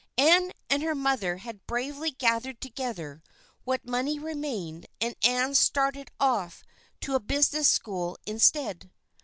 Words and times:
Ann 0.17 0.51
and 0.67 0.81
her 0.81 0.95
mother 0.95 1.37
had 1.37 1.67
bravely 1.67 2.09
gathered 2.09 2.59
together 2.59 3.21
what 3.65 3.85
money 3.85 4.17
remained, 4.17 4.87
and 4.99 5.13
Ann 5.23 5.53
started 5.53 6.09
off 6.19 6.63
to 7.01 7.13
a 7.13 7.19
business 7.19 7.67
school 7.67 8.17
instead. 8.25 8.89